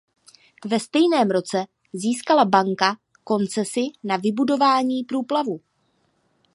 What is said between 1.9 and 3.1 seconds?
získala banka